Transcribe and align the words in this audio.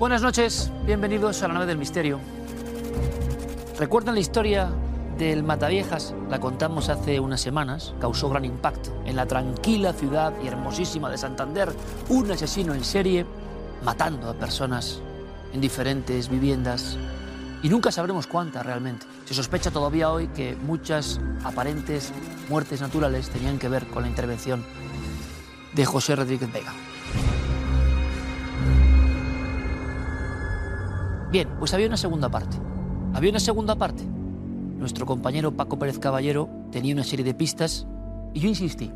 Buenas 0.00 0.22
noches, 0.22 0.70
bienvenidos 0.86 1.42
a 1.42 1.48
la 1.48 1.52
nave 1.52 1.66
del 1.66 1.76
misterio. 1.76 2.20
¿Recuerdan 3.78 4.14
la 4.14 4.22
historia 4.22 4.70
del 5.18 5.42
Mataviejas? 5.42 6.14
La 6.30 6.40
contamos 6.40 6.88
hace 6.88 7.20
unas 7.20 7.42
semanas, 7.42 7.92
causó 8.00 8.30
gran 8.30 8.46
impacto. 8.46 8.90
En 9.04 9.14
la 9.14 9.26
tranquila 9.26 9.92
ciudad 9.92 10.32
y 10.42 10.46
hermosísima 10.46 11.10
de 11.10 11.18
Santander, 11.18 11.70
un 12.08 12.30
asesino 12.30 12.72
en 12.72 12.82
serie 12.82 13.26
matando 13.84 14.30
a 14.30 14.32
personas 14.32 15.02
en 15.52 15.60
diferentes 15.60 16.30
viviendas 16.30 16.96
y 17.62 17.68
nunca 17.68 17.92
sabremos 17.92 18.26
cuántas 18.26 18.64
realmente. 18.64 19.04
Se 19.26 19.34
sospecha 19.34 19.70
todavía 19.70 20.10
hoy 20.10 20.28
que 20.28 20.56
muchas 20.56 21.20
aparentes 21.44 22.10
muertes 22.48 22.80
naturales 22.80 23.28
tenían 23.28 23.58
que 23.58 23.68
ver 23.68 23.86
con 23.88 24.04
la 24.04 24.08
intervención 24.08 24.64
de 25.74 25.84
José 25.84 26.16
Rodríguez 26.16 26.50
Vega. 26.50 26.72
Bien, 31.30 31.48
pues 31.60 31.72
había 31.74 31.86
una 31.86 31.96
segunda 31.96 32.28
parte. 32.28 32.56
Había 33.14 33.30
una 33.30 33.38
segunda 33.38 33.76
parte. 33.76 34.02
Nuestro 34.04 35.06
compañero 35.06 35.52
Paco 35.52 35.78
Pérez 35.78 36.00
Caballero 36.00 36.48
tenía 36.72 36.92
una 36.92 37.04
serie 37.04 37.24
de 37.24 37.34
pistas 37.34 37.86
y 38.34 38.40
yo 38.40 38.48
insistí. 38.48 38.90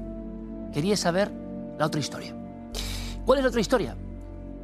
Quería 0.73 0.97
saber 0.97 1.31
la 1.79 1.87
otra 1.87 2.01
historia. 2.01 2.35
¿Cuál 3.25 3.39
es 3.39 3.45
la 3.45 3.51
otra 3.51 3.61
historia? 3.61 3.97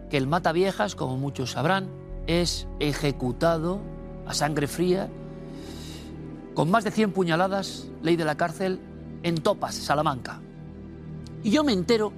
Que 0.08 0.16
el 0.16 0.26
mata 0.26 0.50
viejas, 0.50 0.96
como 0.96 1.16
muchos 1.16 1.52
sabrán, 1.52 1.88
es 2.26 2.66
ejecutado 2.80 3.80
a 4.26 4.34
sangre 4.34 4.66
fría, 4.66 5.08
con 6.54 6.72
más 6.72 6.82
de 6.82 6.90
100 6.90 7.12
puñaladas, 7.12 7.86
ley 8.02 8.16
de 8.16 8.24
la 8.24 8.36
cárcel, 8.36 8.80
en 9.22 9.36
Topas, 9.36 9.76
Salamanca. 9.76 10.40
Y 11.44 11.52
yo 11.52 11.62
me 11.62 11.72
entero 11.72 12.12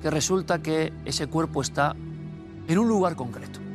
que 0.00 0.10
resulta 0.10 0.62
que 0.62 0.94
ese 1.04 1.26
cuerpo 1.26 1.60
está 1.60 1.94
en 2.66 2.78
un 2.78 2.88
lugar 2.88 3.14
concreto 3.14 3.65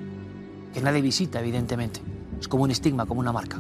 que 0.74 0.82
nadie 0.82 1.02
visita, 1.02 1.40
evidentemente. 1.40 2.02
Es 2.40 2.48
como 2.48 2.64
un 2.64 2.72
estigma, 2.72 3.06
como 3.06 3.20
una 3.20 3.32
marca. 3.32 3.60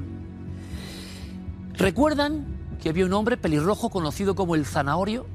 ¿Recuerdan 1.73 2.45
que 2.81 2.89
había 2.89 3.05
un 3.05 3.13
hombre 3.13 3.37
pelirrojo 3.37 3.89
conocido 3.89 4.35
como 4.35 4.55
el 4.55 4.65
Zanahorio? 4.65 5.25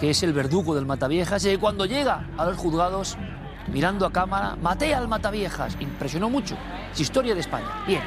Que 0.00 0.10
es 0.10 0.22
el 0.22 0.32
verdugo 0.32 0.74
del 0.74 0.86
Mataviejas, 0.86 1.44
y 1.44 1.50
que 1.50 1.58
cuando 1.58 1.86
llega 1.86 2.26
a 2.36 2.44
los 2.46 2.56
juzgados, 2.56 3.16
mirando 3.72 4.06
a 4.06 4.12
cámara, 4.12 4.56
maté 4.60 4.94
al 4.94 5.08
Mataviejas. 5.08 5.76
Impresionó 5.80 6.28
mucho. 6.28 6.56
Es 6.92 7.00
historia 7.00 7.34
de 7.34 7.40
España. 7.40 7.68
Bien. 7.86 8.02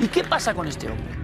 ¿Y 0.00 0.08
qué 0.08 0.24
pasa 0.24 0.54
con 0.54 0.66
este 0.66 0.88
hombre? 0.90 1.20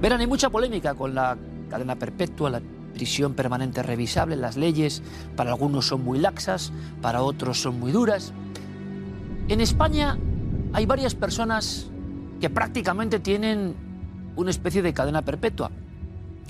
Verán, 0.00 0.20
hay 0.20 0.26
mucha 0.26 0.50
polémica 0.50 0.94
con 0.94 1.14
la 1.14 1.36
cadena 1.70 1.96
perpetua, 1.96 2.50
la 2.50 2.60
prisión 2.96 3.34
permanente 3.34 3.82
revisable, 3.82 4.36
las 4.36 4.56
leyes 4.56 5.02
para 5.36 5.50
algunos 5.50 5.86
son 5.86 6.02
muy 6.02 6.18
laxas, 6.18 6.72
para 7.02 7.22
otros 7.22 7.60
son 7.60 7.78
muy 7.78 7.92
duras. 7.92 8.32
En 9.48 9.60
España 9.60 10.18
hay 10.72 10.86
varias 10.86 11.14
personas 11.14 11.88
que 12.40 12.48
prácticamente 12.48 13.20
tienen 13.20 13.74
una 14.34 14.50
especie 14.50 14.80
de 14.80 14.94
cadena 14.94 15.22
perpetua. 15.22 15.70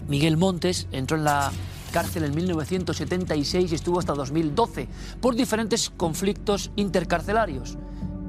Miguel 0.07 0.37
Montes 0.37 0.87
entró 0.93 1.17
en 1.17 1.25
la 1.25 1.51
cárcel 1.93 2.23
en 2.23 2.35
1976 2.35 3.73
y 3.73 3.75
estuvo 3.75 3.99
hasta 3.99 4.15
2012 4.15 4.87
por 5.21 5.35
diferentes 5.35 5.91
conflictos 5.91 6.71
intercarcelarios. 6.77 7.77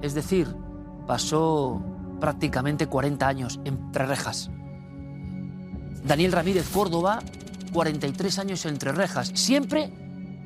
Es 0.02 0.16
decir, 0.16 0.48
pasó 1.06 1.82
prácticamente 2.20 2.88
40 2.88 3.28
años 3.28 3.60
entre 3.64 4.08
rejas. 4.08 4.50
Daniel 6.04 6.32
Ramírez 6.32 6.68
Córdoba 6.70 7.20
43 7.72 8.40
años 8.40 8.66
entre 8.66 8.92
rejas, 8.92 9.32
siempre 9.34 9.92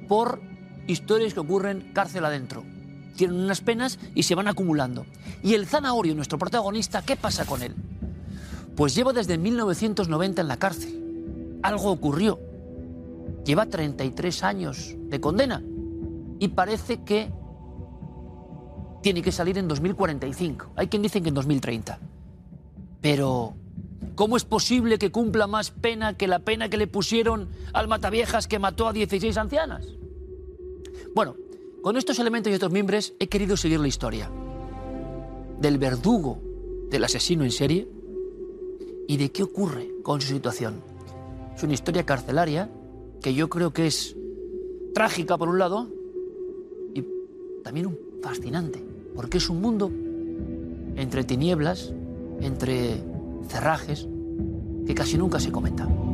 por 0.08 0.42
historias 0.88 1.34
que 1.34 1.40
ocurren 1.40 1.92
cárcel 1.94 2.26
adentro. 2.26 2.64
Tienen 3.16 3.40
unas 3.40 3.62
penas 3.62 4.00
y 4.16 4.24
se 4.24 4.36
van 4.36 4.48
acumulando. 4.48 5.06
Y 5.44 5.54
el 5.54 5.68
zanahorio, 5.68 6.16
nuestro 6.16 6.38
protagonista, 6.38 7.02
¿qué 7.02 7.16
pasa 7.16 7.46
con 7.46 7.62
él? 7.62 7.76
Pues 8.76 8.96
lleva 8.96 9.14
desde 9.14 9.38
1990 9.38 10.42
en 10.42 10.48
la 10.48 10.58
cárcel. 10.58 11.60
Algo 11.62 11.92
ocurrió. 11.92 12.40
Lleva 13.46 13.66
33 13.66 14.44
años 14.44 14.96
de 14.98 15.20
condena 15.20 15.62
y 16.40 16.48
parece 16.50 17.04
que 17.04 17.32
tiene 19.02 19.22
que 19.22 19.32
salir 19.32 19.58
en 19.58 19.68
2045. 19.68 20.72
Hay 20.76 20.88
quien 20.88 21.02
dice 21.02 21.22
que 21.22 21.30
en 21.30 21.36
2030. 21.36 22.00
Pero 23.02 23.56
¿Cómo 24.22 24.38
es 24.38 24.46
posible 24.46 25.00
que 25.00 25.10
cumpla 25.10 25.48
más 25.48 25.72
pena 25.72 26.16
que 26.16 26.28
la 26.28 26.38
pena 26.38 26.70
que 26.70 26.78
le 26.78 26.86
pusieron 26.86 27.50
al 27.74 27.88
Mataviejas 27.88 28.48
que 28.48 28.60
mató 28.60 28.88
a 28.88 28.94
16 28.94 29.36
ancianas? 29.36 29.88
Bueno, 31.16 31.36
con 31.82 31.98
estos 31.98 32.20
elementos 32.20 32.52
y 32.52 32.56
otros 32.56 32.72
miembros 32.72 33.16
he 33.18 33.28
querido 33.30 33.58
seguir 33.58 33.80
la 33.80 33.88
historia 33.88 34.30
del 35.60 35.80
verdugo 35.80 36.40
del 36.92 37.04
asesino 37.04 37.44
en 37.44 37.50
serie 37.50 37.88
y 39.08 39.18
de 39.18 39.32
qué 39.32 39.42
ocurre 39.42 39.90
con 40.04 40.22
su 40.22 40.28
situación. 40.28 40.84
Es 41.56 41.64
una 41.64 41.74
historia 41.74 42.06
carcelaria 42.06 42.70
que 43.24 43.34
yo 43.34 43.50
creo 43.50 43.74
que 43.74 43.88
es 43.88 44.16
trágica 44.94 45.36
por 45.36 45.50
un 45.50 45.58
lado 45.58 45.90
y 46.94 47.04
también 47.64 47.98
fascinante, 48.22 48.84
porque 49.16 49.40
es 49.40 49.50
un 49.50 49.62
mundo 49.62 49.92
entre 50.96 51.24
tinieblas, 51.24 51.92
entre 52.40 53.11
cerrajes 53.52 54.08
que 54.86 54.96
casi 54.96 55.18
nunca 55.18 55.40
se 55.40 55.52
comentan. 55.52 56.11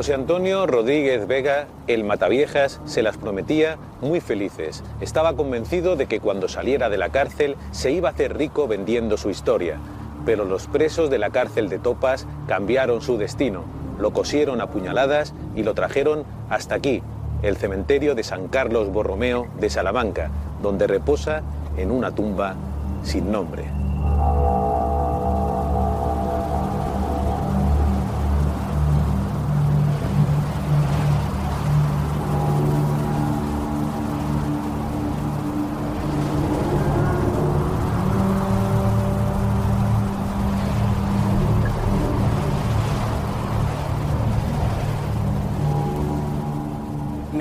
José 0.00 0.14
Antonio 0.14 0.66
Rodríguez 0.66 1.26
Vega, 1.26 1.66
el 1.86 2.04
Mataviejas, 2.04 2.80
se 2.86 3.02
las 3.02 3.18
prometía 3.18 3.76
muy 4.00 4.22
felices. 4.22 4.82
Estaba 5.02 5.36
convencido 5.36 5.94
de 5.94 6.06
que 6.06 6.20
cuando 6.20 6.48
saliera 6.48 6.88
de 6.88 6.96
la 6.96 7.10
cárcel 7.10 7.56
se 7.70 7.92
iba 7.92 8.08
a 8.08 8.12
hacer 8.12 8.34
rico 8.34 8.66
vendiendo 8.66 9.18
su 9.18 9.28
historia. 9.28 9.76
Pero 10.24 10.46
los 10.46 10.68
presos 10.68 11.10
de 11.10 11.18
la 11.18 11.28
cárcel 11.28 11.68
de 11.68 11.78
Topas 11.78 12.26
cambiaron 12.48 13.02
su 13.02 13.18
destino. 13.18 13.64
Lo 13.98 14.14
cosieron 14.14 14.62
a 14.62 14.68
puñaladas 14.68 15.34
y 15.54 15.64
lo 15.64 15.74
trajeron 15.74 16.24
hasta 16.48 16.76
aquí, 16.76 17.02
el 17.42 17.58
cementerio 17.58 18.14
de 18.14 18.22
San 18.22 18.48
Carlos 18.48 18.90
Borromeo 18.90 19.48
de 19.60 19.68
Salamanca, 19.68 20.30
donde 20.62 20.86
reposa 20.86 21.42
en 21.76 21.90
una 21.90 22.10
tumba 22.14 22.54
sin 23.02 23.30
nombre. 23.30 23.79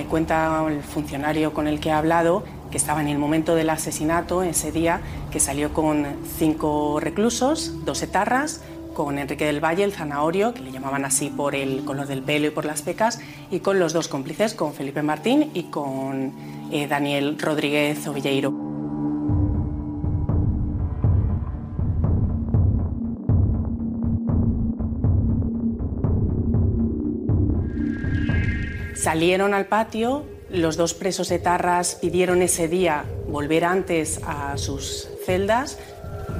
Cuenta 0.09 0.65
el 0.67 0.81
funcionario 0.81 1.53
con 1.53 1.67
el 1.67 1.79
que 1.79 1.89
he 1.89 1.93
hablado 1.93 2.43
que 2.71 2.77
estaba 2.77 3.01
en 3.01 3.07
el 3.07 3.17
momento 3.17 3.55
del 3.55 3.69
asesinato, 3.69 4.43
ese 4.43 4.71
día, 4.71 5.01
que 5.31 5.39
salió 5.39 5.73
con 5.73 6.05
cinco 6.37 6.99
reclusos, 6.99 7.83
dos 7.85 8.01
etarras, 8.03 8.61
con 8.93 9.17
Enrique 9.17 9.45
del 9.45 9.63
Valle, 9.63 9.83
el 9.83 9.93
zanahorio, 9.93 10.53
que 10.53 10.61
le 10.61 10.71
llamaban 10.71 11.05
así 11.05 11.29
por 11.29 11.55
el 11.55 11.83
color 11.85 12.07
del 12.07 12.21
pelo 12.21 12.47
y 12.47 12.49
por 12.49 12.65
las 12.65 12.81
pecas, 12.81 13.19
y 13.49 13.59
con 13.59 13.79
los 13.79 13.93
dos 13.93 14.07
cómplices, 14.07 14.53
con 14.53 14.73
Felipe 14.73 15.01
Martín 15.01 15.51
y 15.53 15.63
con 15.63 16.33
eh, 16.71 16.87
Daniel 16.87 17.37
Rodríguez 17.39 18.05
Ovilleiro. 18.07 18.68
Salieron 28.99 29.53
al 29.53 29.67
patio, 29.67 30.25
los 30.49 30.75
dos 30.75 30.93
presos 30.93 31.31
etarras 31.31 31.95
pidieron 31.95 32.41
ese 32.41 32.67
día 32.67 33.05
volver 33.29 33.63
antes 33.63 34.19
a 34.25 34.57
sus 34.57 35.07
celdas, 35.25 35.77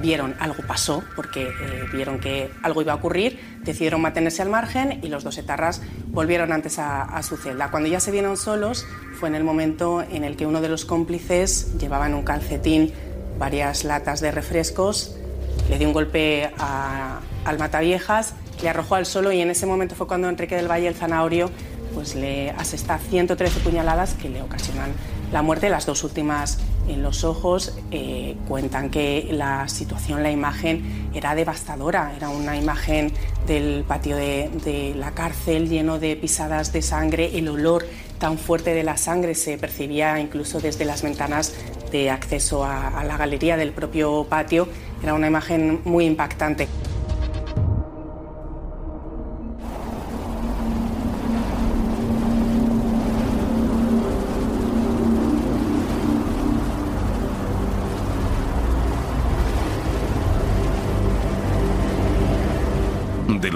vieron 0.01 0.35
algo 0.41 0.61
pasó 0.67 1.01
porque 1.15 1.43
eh, 1.43 1.51
vieron 1.93 2.19
que 2.19 2.51
algo 2.61 2.81
iba 2.81 2.91
a 2.91 2.97
ocurrir, 2.97 3.39
decidieron 3.63 4.01
mantenerse 4.01 4.41
al 4.41 4.49
margen 4.49 4.99
y 5.01 5.07
los 5.07 5.23
dos 5.23 5.37
etarras 5.37 5.81
volvieron 6.07 6.51
antes 6.51 6.79
a, 6.79 7.23
su 7.23 7.37
celda. 7.37 7.71
Cuando 7.71 7.87
ya 7.87 8.01
se 8.01 8.11
vieron 8.11 8.35
solos 8.35 8.85
fue 9.17 9.29
en 9.29 9.35
el 9.35 9.45
momento 9.45 10.01
en 10.01 10.25
el 10.25 10.35
que 10.35 10.45
uno 10.45 10.59
de 10.59 10.67
los 10.67 10.83
cómplices 10.83 11.77
llevaba 11.77 12.07
en 12.07 12.13
un 12.13 12.23
calcetín 12.23 12.91
varias 13.37 13.85
latas 13.85 14.19
de 14.19 14.31
refrescos, 14.31 15.15
le 15.69 15.77
dio 15.77 15.87
un 15.87 15.93
golpe 15.93 16.51
al 16.57 17.57
mataviejas, 17.57 18.33
le 18.61 18.67
arrojó 18.67 18.95
al 18.95 19.05
suelo 19.05 19.31
y 19.31 19.39
en 19.39 19.49
ese 19.49 19.65
momento 19.65 19.95
fue 19.95 20.07
cuando 20.07 20.27
Enrique 20.27 20.57
del 20.57 20.69
Valle, 20.69 20.89
el 20.89 20.95
zanahorio, 20.95 21.49
pues 21.99 22.15
le 22.15 22.51
asesta 22.51 22.97
113 22.97 23.59
puñaladas 23.59 24.13
que 24.13 24.29
le 24.29 24.41
ocasionan 24.41 24.93
la 25.33 25.41
muerte. 25.41 25.69
Las 25.69 25.85
dos 25.85 26.05
últimas 26.05 26.57
en 26.87 27.03
los 27.03 27.25
ojos 27.25 27.73
eh, 27.91 28.37
cuentan 28.47 28.89
que 28.89 29.27
la 29.33 29.67
situación, 29.67 30.23
la 30.23 30.31
imagen 30.31 31.09
era 31.13 31.35
devastadora. 31.35 32.13
Era 32.15 32.29
una 32.29 32.55
imagen 32.55 33.11
del 33.47 33.83
patio 33.85 34.15
de, 34.15 34.93
la 34.95 35.11
cárcel 35.11 35.67
lleno 35.67 35.99
de 35.99 36.15
pisadas 36.15 36.71
de 36.71 36.81
sangre. 36.81 37.37
El 37.37 37.49
olor 37.49 37.85
tan 38.17 38.37
fuerte 38.37 38.73
de 38.73 38.83
la 38.83 38.95
sangre 38.95 39.35
se 39.35 39.57
percibía 39.57 40.21
incluso 40.21 40.61
desde 40.61 40.85
las 40.85 41.01
ventanas 41.01 41.53
de 41.91 42.11
acceso 42.11 42.63
a 42.63 43.03
la 43.03 43.17
galería 43.17 43.57
del 43.57 43.73
propio 43.73 44.25
patio. 44.29 44.69
Era 45.03 45.15
una 45.15 45.27
imagen 45.27 45.81
muy 45.83 46.05
impactante. 46.05 46.69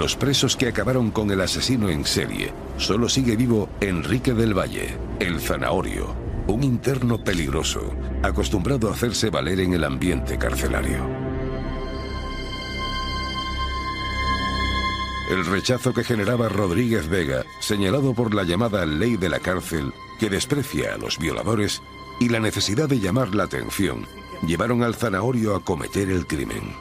Los 0.04 0.16
presos 0.16 0.54
que 0.54 0.68
acabaron 0.68 1.10
con 1.10 1.30
el 1.30 1.40
asesino 1.40 1.88
en 1.88 2.04
serie, 2.04 2.52
solo 2.76 3.08
sigue 3.08 3.36
vivo 3.36 3.70
Enrique 3.80 4.34
del 4.34 4.52
Valle, 4.52 4.98
el 5.18 5.40
zanahorio, 5.40 6.14
un 6.46 6.62
interno 6.62 7.24
peligroso, 7.24 7.80
acostumbrado 8.22 8.90
a 8.90 8.92
hacerse 8.92 9.30
valer 9.30 9.60
en 9.60 9.72
el 9.72 9.82
ambiente 9.82 10.36
carcelario. 10.36 10.98
El 15.30 15.46
rechazo 15.46 15.94
que 15.94 16.04
generaba 16.04 16.50
Rodríguez 16.50 17.08
Vega, 17.08 17.46
señalado 17.60 18.12
por 18.12 18.34
la 18.34 18.42
llamada 18.42 18.84
ley 18.84 19.16
de 19.16 19.30
la 19.30 19.40
cárcel, 19.40 19.94
que 20.20 20.28
desprecia 20.28 20.96
a 20.96 20.98
los 20.98 21.18
violadores, 21.18 21.80
y 22.20 22.28
la 22.28 22.40
necesidad 22.40 22.90
de 22.90 23.00
llamar 23.00 23.34
la 23.34 23.44
atención, 23.44 24.06
llevaron 24.46 24.82
al 24.82 24.96
zanahorio 24.96 25.56
a 25.56 25.64
cometer 25.64 26.10
el 26.10 26.26
crimen. 26.26 26.76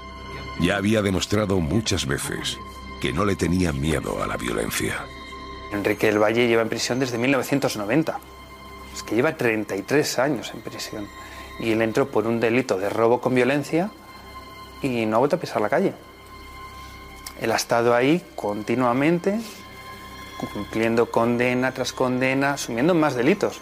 Ya 0.60 0.76
había 0.76 1.02
demostrado 1.02 1.62
muchas 1.62 2.06
veces 2.06 2.60
que 3.04 3.12
no 3.12 3.26
le 3.26 3.36
tenía 3.36 3.74
miedo 3.74 4.24
a 4.24 4.28
la 4.28 4.38
violencia. 4.38 5.04
Enrique 5.74 6.08
del 6.08 6.20
Valle 6.20 6.48
lleva 6.48 6.62
en 6.62 6.70
prisión 6.70 7.00
desde 7.00 7.18
1990. 7.18 8.18
Es 8.96 9.04
que 9.04 9.14
lleva 9.14 9.36
33 9.36 10.20
años 10.20 10.54
en 10.54 10.62
prisión. 10.62 11.10
Y 11.60 11.74
él 11.74 11.82
entró 11.82 12.08
por 12.08 12.28
un 12.28 12.40
delito 12.40 12.78
de 12.78 12.90
robo 12.90 13.20
con 13.20 13.36
violencia 13.36 13.92
y 14.82 15.06
no 15.06 15.18
ha 15.18 15.20
vuelto 15.20 15.36
a 15.36 15.40
pisar 15.40 15.62
la 15.62 15.68
calle. 15.68 15.94
Él 17.42 17.52
ha 17.52 17.58
estado 17.58 17.94
ahí 17.94 18.24
continuamente, 18.38 19.38
cumpliendo 20.54 21.12
condena 21.12 21.74
tras 21.74 21.92
condena, 21.92 22.54
asumiendo 22.54 22.94
más 22.94 23.16
delitos, 23.16 23.60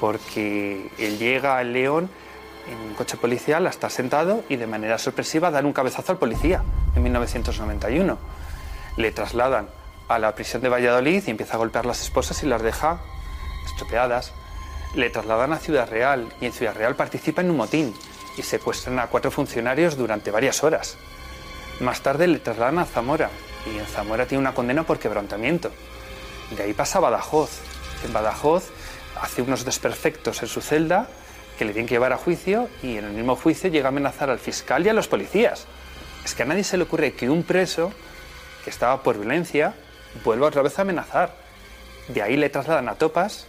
porque 0.00 0.90
él 0.98 1.18
llega 1.18 1.56
al 1.56 1.72
León 1.72 2.10
en 2.70 2.90
un 2.90 2.92
coche 2.92 3.16
policial, 3.16 3.66
está 3.66 3.88
sentado 3.88 4.44
y 4.50 4.56
de 4.56 4.66
manera 4.66 4.98
sorpresiva 4.98 5.50
dar 5.50 5.64
un 5.64 5.72
cabezazo 5.72 6.12
al 6.12 6.18
policía 6.18 6.62
en 6.94 7.02
1991 7.02 8.31
le 8.96 9.12
trasladan 9.12 9.68
a 10.08 10.18
la 10.18 10.34
prisión 10.34 10.62
de 10.62 10.68
Valladolid 10.68 11.22
y 11.26 11.30
empieza 11.30 11.54
a 11.54 11.58
golpear 11.58 11.84
a 11.84 11.88
las 11.88 12.02
esposas 12.02 12.42
y 12.42 12.46
las 12.46 12.62
deja 12.62 13.00
estropeadas. 13.64 14.32
Le 14.94 15.08
trasladan 15.10 15.52
a 15.52 15.58
Ciudad 15.58 15.88
Real 15.88 16.32
y 16.40 16.46
en 16.46 16.52
Ciudad 16.52 16.74
Real 16.74 16.96
participa 16.96 17.40
en 17.40 17.50
un 17.50 17.56
motín 17.56 17.94
y 18.36 18.42
secuestran 18.42 18.98
a 18.98 19.06
cuatro 19.06 19.30
funcionarios 19.30 19.96
durante 19.96 20.30
varias 20.30 20.62
horas. 20.62 20.96
Más 21.80 22.02
tarde 22.02 22.26
le 22.26 22.38
trasladan 22.38 22.78
a 22.78 22.84
Zamora 22.84 23.30
y 23.66 23.78
en 23.78 23.86
Zamora 23.86 24.26
tiene 24.26 24.40
una 24.40 24.54
condena 24.54 24.82
por 24.84 24.98
quebrantamiento. 24.98 25.70
De 26.56 26.62
ahí 26.62 26.74
pasa 26.74 26.98
a 26.98 27.02
Badajoz. 27.02 27.50
En 28.04 28.12
Badajoz 28.12 28.70
hace 29.20 29.42
unos 29.42 29.64
desperfectos 29.64 30.42
en 30.42 30.48
su 30.48 30.60
celda 30.60 31.08
que 31.58 31.64
le 31.64 31.72
tienen 31.72 31.86
que 31.86 31.94
llevar 31.94 32.12
a 32.12 32.18
juicio 32.18 32.68
y 32.82 32.96
en 32.96 33.04
el 33.04 33.12
mismo 33.12 33.36
juicio 33.36 33.70
llega 33.70 33.86
a 33.86 33.88
amenazar 33.88 34.30
al 34.30 34.38
fiscal 34.38 34.84
y 34.84 34.88
a 34.88 34.92
los 34.92 35.08
policías. 35.08 35.66
Es 36.24 36.34
que 36.34 36.42
a 36.42 36.46
nadie 36.46 36.64
se 36.64 36.76
le 36.76 36.84
ocurre 36.84 37.14
que 37.14 37.30
un 37.30 37.42
preso 37.42 37.92
que 38.64 38.70
estaba 38.70 39.02
por 39.02 39.18
violencia, 39.18 39.74
vuelve 40.24 40.46
otra 40.46 40.62
vez 40.62 40.78
a 40.78 40.82
amenazar. 40.82 41.34
De 42.08 42.22
ahí 42.22 42.36
le 42.36 42.50
trasladan 42.50 42.88
a 42.88 42.94
Topas 42.94 43.46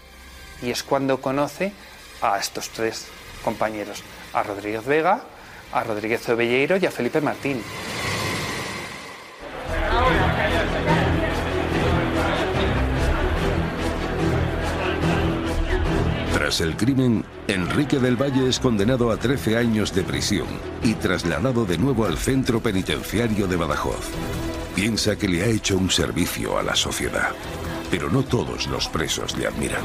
y 0.61 0.71
es 0.71 0.83
cuando 0.83 1.21
conoce 1.21 1.73
a 2.21 2.37
estos 2.37 2.69
tres 2.69 3.07
compañeros, 3.43 4.03
a 4.33 4.43
Rodríguez 4.43 4.85
Vega, 4.85 5.21
a 5.73 5.83
Rodríguez 5.83 6.27
Ovelleiro 6.29 6.77
y 6.77 6.85
a 6.85 6.91
Felipe 6.91 7.19
Martín. 7.21 7.61
Tras 16.33 16.61
el 16.61 16.75
crimen, 16.75 17.25
Enrique 17.47 17.99
del 17.99 18.21
Valle 18.21 18.47
es 18.47 18.59
condenado 18.59 19.11
a 19.11 19.17
13 19.17 19.57
años 19.57 19.93
de 19.93 20.03
prisión 20.03 20.47
y 20.83 20.93
trasladado 20.93 21.65
de 21.65 21.77
nuevo 21.77 22.05
al 22.05 22.17
centro 22.17 22.59
penitenciario 22.59 23.47
de 23.47 23.55
Badajoz. 23.55 24.11
Piensa 24.75 25.15
que 25.15 25.27
le 25.27 25.43
ha 25.43 25.45
hecho 25.45 25.77
un 25.77 25.91
servicio 25.91 26.57
a 26.57 26.63
la 26.63 26.75
sociedad, 26.75 27.29
pero 27.91 28.09
no 28.09 28.23
todos 28.23 28.65
los 28.65 28.89
presos 28.89 29.37
le 29.37 29.45
admiran. 29.45 29.83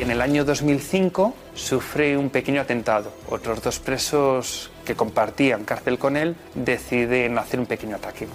En 0.00 0.10
el 0.10 0.20
año 0.20 0.44
2005 0.44 1.32
sufre 1.54 2.16
un 2.16 2.30
pequeño 2.30 2.60
atentado. 2.60 3.12
Otros 3.30 3.62
dos 3.62 3.78
presos 3.78 4.72
que 4.84 4.96
compartían 4.96 5.64
cárcel 5.64 5.98
con 5.98 6.16
él 6.16 6.34
deciden 6.56 7.38
hacer 7.38 7.60
un 7.60 7.66
pequeño 7.66 7.94
ataque. 7.94 8.26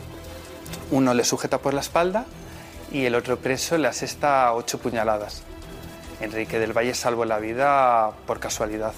Uno 0.90 1.14
le 1.14 1.26
sujeta 1.26 1.58
por 1.58 1.74
la 1.74 1.82
espalda 1.82 2.26
y 2.94 3.04
el 3.04 3.16
otro 3.16 3.38
preso 3.40 3.78
le 3.78 3.90
asesta 3.90 4.54
ocho 4.54 4.80
puñaladas. 4.80 5.44
Enrique 6.22 6.60
del 6.60 6.72
Valle 6.72 6.94
salvó 6.94 7.26
la 7.26 7.40
vida 7.40 8.12
por 8.26 8.40
casualidad. 8.40 8.94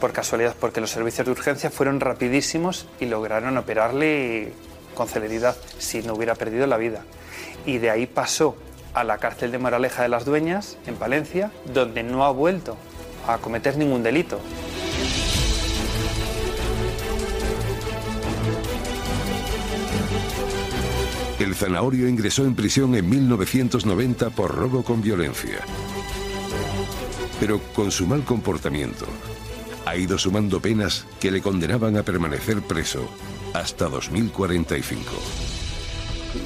Por 0.00 0.12
casualidad 0.12 0.56
porque 0.58 0.80
los 0.80 0.90
servicios 0.90 1.26
de 1.26 1.32
urgencia 1.32 1.70
fueron 1.70 2.00
rapidísimos 2.00 2.86
y 3.00 3.04
lograron 3.04 3.58
operarle 3.58 4.54
con 4.94 5.08
celeridad 5.08 5.56
si 5.78 6.02
no 6.02 6.14
hubiera 6.14 6.34
perdido 6.34 6.66
la 6.66 6.76
vida. 6.76 7.04
Y 7.66 7.78
de 7.78 7.90
ahí 7.90 8.06
pasó 8.06 8.56
a 8.94 9.04
la 9.04 9.18
cárcel 9.18 9.50
de 9.50 9.58
Moraleja 9.58 10.02
de 10.02 10.08
las 10.08 10.24
Dueñas, 10.24 10.78
en 10.86 10.94
Palencia, 10.94 11.50
donde 11.72 12.02
no 12.02 12.24
ha 12.24 12.30
vuelto 12.30 12.76
a 13.26 13.38
cometer 13.38 13.76
ningún 13.76 14.02
delito. 14.02 14.40
El 21.38 21.54
zanahorio 21.54 22.08
ingresó 22.08 22.44
en 22.44 22.54
prisión 22.54 22.94
en 22.94 23.08
1990 23.08 24.30
por 24.30 24.54
robo 24.54 24.82
con 24.82 25.02
violencia. 25.02 25.58
Pero 27.40 27.60
con 27.74 27.90
su 27.90 28.06
mal 28.06 28.24
comportamiento, 28.24 29.04
ha 29.84 29.96
ido 29.96 30.16
sumando 30.16 30.60
penas 30.60 31.06
que 31.20 31.30
le 31.30 31.42
condenaban 31.42 31.96
a 31.96 32.02
permanecer 32.02 32.62
preso 32.62 33.08
hasta 33.54 33.88
2045. 33.88 35.00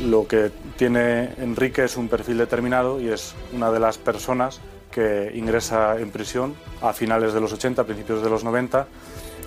Lo 0.04 0.28
que 0.28 0.52
tiene 0.76 1.30
Enrique 1.38 1.84
es 1.84 1.96
un 1.96 2.08
perfil 2.08 2.38
determinado 2.38 3.00
y 3.00 3.08
es 3.08 3.34
una 3.52 3.70
de 3.72 3.80
las 3.80 3.98
personas 3.98 4.60
que 4.90 5.32
ingresa 5.34 5.98
en 5.98 6.10
prisión 6.10 6.54
a 6.82 6.92
finales 6.92 7.32
de 7.32 7.40
los 7.40 7.52
80, 7.52 7.84
principios 7.84 8.22
de 8.22 8.30
los 8.30 8.44
90. 8.44 8.86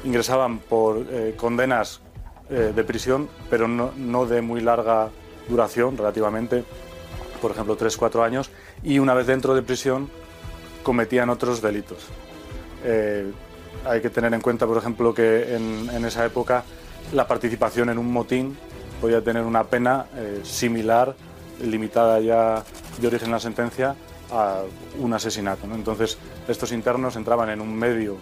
Ingresaban 0.04 0.58
por 0.60 1.06
eh, 1.10 1.36
condenas 1.38 2.02
eh, 2.50 2.74
de 2.76 2.84
prisión, 2.84 3.30
pero 3.50 3.68
no, 3.68 4.26
de 4.26 4.42
muy 4.42 4.62
larga 4.62 5.10
duración 5.48 5.96
relativamente, 5.98 6.64
por 7.42 7.52
ejemplo, 7.52 7.78
3-4 7.78 8.24
años, 8.26 8.50
y 8.84 9.00
una 9.00 9.14
vez 9.14 9.28
dentro 9.28 9.54
de 9.54 9.62
prisión 9.62 10.10
cometían 10.84 11.30
otros 11.30 11.62
delitos. 11.62 12.00
Eh, 12.84 13.32
hay 13.86 14.02
que 14.02 14.10
tener 14.10 14.34
en 14.34 14.42
cuenta, 14.42 14.66
por 14.66 14.78
ejemplo, 14.78 15.14
que 15.14 15.56
en, 15.56 16.06
esa 16.06 16.26
época 16.26 16.64
la 17.14 17.28
participación 17.28 17.90
en 17.90 17.98
un 17.98 18.12
motín 18.12 18.58
podía 19.00 19.22
tener 19.22 19.44
una 19.44 19.64
pena 19.64 20.06
eh, 20.16 20.42
similar, 20.44 21.16
limitada 21.62 22.20
ya 22.20 22.64
de 23.00 23.08
origen 23.08 23.28
en 23.28 23.32
la 23.32 23.40
sentencia, 23.40 23.96
a 24.32 24.62
un 25.00 25.14
asesinato. 25.14 25.66
Entonces, 25.74 26.18
estos 26.48 26.72
internos 26.72 27.16
entraban 27.16 27.50
en 27.50 27.62
un 27.62 27.76
medio 27.76 28.18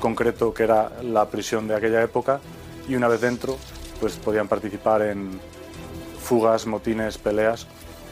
concreto 0.00 0.52
que 0.52 0.64
era 0.64 0.90
la 1.02 1.28
prisión 1.28 1.68
de 1.68 1.76
aquella 1.76 2.02
época 2.02 2.40
y 2.88 2.96
una 2.96 3.08
vez 3.08 3.20
dentro, 3.20 3.56
pues 4.00 4.16
podían 4.16 4.48
participar 4.48 5.02
en 5.02 5.38
fugas, 6.20 6.66
motines, 6.66 7.18
peleas 7.18 7.66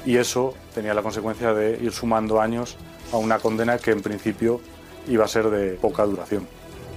y 0.07 0.17
eso 0.17 0.55
tenía 0.75 0.95
la 0.95 1.03
consecuencia 1.03 1.53
de 1.53 1.79
ir 1.83 1.93
sumando 1.93 2.41
años 2.41 2.77
a 3.13 3.17
una 3.17 3.39
condena 3.39 3.79
que 3.79 3.91
en 3.91 4.03
principio 4.03 4.61
iba 5.09 5.25
a 5.25 5.29
ser 5.29 5.51
de 5.51 5.73
poca 5.73 6.05
duración. 6.05 6.47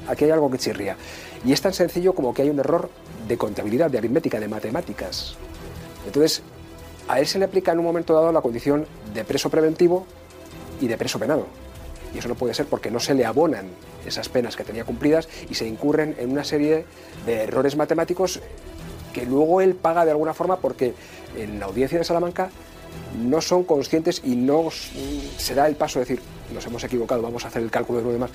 Aquí 0.08 0.26
hay 0.26 0.32
algo 0.32 0.52
que 0.52 0.58
chirría 0.58 0.96
y 1.46 1.52
es 1.52 1.62
tan 1.62 1.74
sencillo 1.74 2.14
como 2.14 2.34
que 2.34 2.44
hay 2.44 2.50
un 2.50 2.60
error 2.60 2.90
de 3.28 3.38
contabilidad, 3.38 3.90
de 3.92 3.98
aritmética, 3.98 4.40
de 4.40 4.48
matemáticas. 4.48 5.36
Entonces, 6.06 6.42
a 7.08 7.20
él 7.20 7.28
se 7.28 7.40
le 7.40 7.46
aplica 7.46 7.72
en 7.72 7.80
un 7.80 7.86
momento 7.86 8.14
dado 8.14 8.32
la 8.32 8.42
condición 8.42 8.86
de 9.14 9.24
preso 9.24 9.50
preventivo 9.50 10.06
y 10.80 10.88
de 10.88 10.98
preso 10.98 11.20
penado. 11.20 11.48
Y 12.14 12.20
eso 12.20 12.28
no 12.28 12.36
puede 12.36 12.54
ser 12.54 12.68
porque 12.68 12.92
no 12.92 13.00
se 13.00 13.14
le 13.14 13.26
abonan 13.26 13.68
esas 14.06 14.30
penas 14.30 14.56
que 14.56 14.64
tenía 14.64 14.86
cumplidas 14.86 15.28
y 15.50 15.56
se 15.56 15.68
incurren 15.68 16.16
en 16.20 16.32
una 16.32 16.44
serie 16.44 16.86
de 17.26 17.44
errores 17.44 17.76
matemáticos 17.76 18.40
que 19.14 19.26
luego 19.26 19.62
él 19.62 19.76
paga 19.76 20.06
de 20.06 20.12
alguna 20.12 20.34
forma 20.34 20.58
porque 20.58 20.94
en 21.38 21.60
la 21.60 21.66
audiencia 21.66 21.98
de 21.98 22.04
Salamanca 22.04 22.50
no 23.20 23.42
son 23.42 23.64
conscientes 23.64 24.22
y 24.24 24.36
no 24.36 24.70
se 24.72 25.56
da 25.56 25.68
el 25.68 25.76
paso 25.76 26.00
de 26.00 26.06
decir, 26.06 26.22
nos 26.54 26.66
hemos 26.66 26.84
equivocado, 26.84 27.22
vamos 27.22 27.46
a 27.46 27.48
hacer 27.48 27.62
el 27.62 27.72
cálculo 27.72 28.00
de 28.00 28.06
lo 28.06 28.12
demás. 28.12 28.32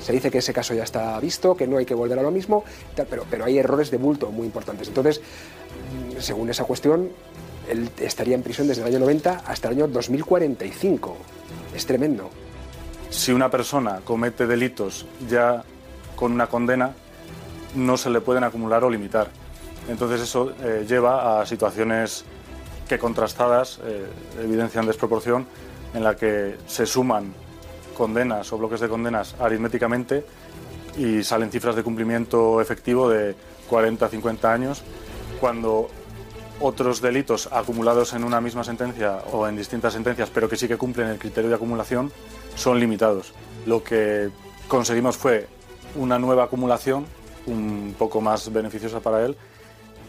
Se 0.00 0.12
dice 0.12 0.30
que 0.30 0.38
ese 0.38 0.52
caso 0.52 0.74
ya 0.74 0.84
está 0.84 1.18
visto, 1.20 1.56
que 1.56 1.66
no 1.66 1.78
hay 1.78 1.86
que 1.86 1.94
volver 1.94 2.18
a 2.18 2.22
lo 2.22 2.30
mismo, 2.30 2.64
pero, 3.08 3.24
pero 3.30 3.44
hay 3.44 3.58
errores 3.58 3.90
de 3.90 3.96
bulto 3.96 4.30
muy 4.30 4.46
importantes. 4.46 4.88
Entonces, 4.88 5.20
según 6.18 6.50
esa 6.50 6.64
cuestión, 6.64 7.10
él 7.68 7.90
estaría 7.98 8.34
en 8.34 8.42
prisión 8.42 8.66
desde 8.66 8.82
el 8.82 8.88
año 8.88 9.00
90 9.00 9.42
hasta 9.46 9.68
el 9.68 9.74
año 9.74 9.88
2045. 9.88 11.16
Es 11.74 11.86
tremendo. 11.86 12.30
Si 13.10 13.32
una 13.32 13.50
persona 13.50 14.00
comete 14.04 14.46
delitos 14.46 15.06
ya 15.28 15.64
con 16.16 16.32
una 16.32 16.46
condena, 16.46 16.92
no 17.74 17.96
se 17.96 18.10
le 18.10 18.20
pueden 18.20 18.44
acumular 18.44 18.84
o 18.84 18.90
limitar. 18.90 19.28
Entonces 19.88 20.20
eso 20.20 20.52
eh, 20.62 20.84
lleva 20.86 21.40
a 21.40 21.46
situaciones 21.46 22.24
que 22.88 22.98
contrastadas 22.98 23.80
eh, 23.84 24.06
evidencian 24.42 24.86
desproporción 24.86 25.46
en 25.94 26.04
la 26.04 26.16
que 26.16 26.56
se 26.66 26.86
suman 26.86 27.32
condenas 27.98 28.52
o 28.52 28.58
bloques 28.58 28.78
de 28.78 28.88
condenas 28.88 29.34
aritméticamente 29.40 30.24
y 30.96 31.24
salen 31.24 31.50
cifras 31.50 31.74
de 31.74 31.82
cumplimiento 31.82 32.60
efectivo 32.60 33.10
de 33.10 33.34
40, 33.68 34.08
50 34.08 34.52
años, 34.52 34.82
cuando 35.40 35.90
otros 36.60 37.00
delitos 37.00 37.48
acumulados 37.52 38.14
en 38.14 38.24
una 38.24 38.40
misma 38.40 38.64
sentencia 38.64 39.18
o 39.32 39.46
en 39.46 39.56
distintas 39.56 39.92
sentencias, 39.92 40.30
pero 40.30 40.48
que 40.48 40.56
sí 40.56 40.66
que 40.66 40.76
cumplen 40.76 41.08
el 41.08 41.18
criterio 41.18 41.50
de 41.50 41.56
acumulación, 41.56 42.10
son 42.54 42.80
limitados. 42.80 43.32
Lo 43.66 43.82
que 43.82 44.30
conseguimos 44.68 45.16
fue 45.16 45.46
una 45.94 46.18
nueva 46.18 46.44
acumulación, 46.44 47.04
un 47.46 47.94
poco 47.98 48.20
más 48.20 48.52
beneficiosa 48.52 49.00
para 49.00 49.24
él, 49.24 49.36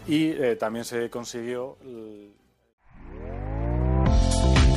y 0.06 0.30
eh, 0.30 0.56
también 0.56 0.84
se 0.84 1.10
consiguió... 1.10 1.76